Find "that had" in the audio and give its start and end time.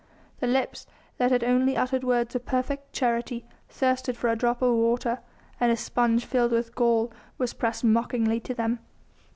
1.19-1.43